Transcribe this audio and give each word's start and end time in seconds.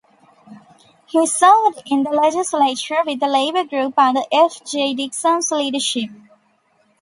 He 1.05 1.27
served 1.27 1.83
in 1.85 2.01
the 2.01 2.09
legislature 2.09 3.03
with 3.05 3.19
the 3.19 3.27
labour 3.27 3.65
group 3.65 3.93
under 3.99 4.21
F. 4.31 4.63
J. 4.65 4.95
Dixon's 4.95 5.51
leadership. 5.51 6.09